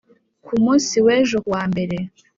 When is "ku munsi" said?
0.45-0.95